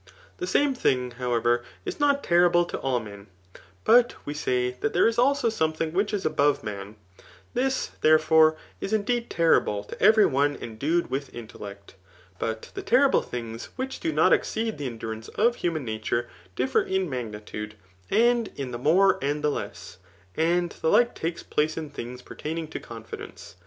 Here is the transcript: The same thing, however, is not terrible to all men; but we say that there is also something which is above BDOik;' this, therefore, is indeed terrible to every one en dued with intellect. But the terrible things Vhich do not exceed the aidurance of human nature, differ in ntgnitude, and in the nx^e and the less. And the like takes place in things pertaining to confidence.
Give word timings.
The 0.37 0.47
same 0.47 0.73
thing, 0.73 1.11
however, 1.11 1.61
is 1.85 1.99
not 1.99 2.23
terrible 2.23 2.65
to 2.65 2.79
all 2.79 2.99
men; 2.99 3.27
but 3.83 4.15
we 4.25 4.33
say 4.33 4.71
that 4.81 4.93
there 4.93 5.07
is 5.07 5.19
also 5.19 5.47
something 5.47 5.93
which 5.93 6.11
is 6.11 6.25
above 6.25 6.63
BDOik;' 6.63 6.95
this, 7.53 7.91
therefore, 8.01 8.57
is 8.79 8.93
indeed 8.93 9.29
terrible 9.29 9.83
to 9.83 10.01
every 10.01 10.25
one 10.25 10.57
en 10.57 10.77
dued 10.79 11.11
with 11.11 11.31
intellect. 11.35 11.93
But 12.39 12.71
the 12.73 12.81
terrible 12.81 13.21
things 13.21 13.69
Vhich 13.77 13.99
do 13.99 14.11
not 14.11 14.33
exceed 14.33 14.79
the 14.79 14.89
aidurance 14.89 15.29
of 15.35 15.57
human 15.57 15.85
nature, 15.85 16.27
differ 16.55 16.81
in 16.81 17.07
ntgnitude, 17.07 17.73
and 18.09 18.47
in 18.55 18.71
the 18.71 18.79
nx^e 18.79 19.19
and 19.21 19.43
the 19.43 19.51
less. 19.51 19.99
And 20.35 20.71
the 20.81 20.89
like 20.89 21.13
takes 21.13 21.43
place 21.43 21.77
in 21.77 21.91
things 21.91 22.23
pertaining 22.23 22.69
to 22.69 22.79
confidence. 22.79 23.55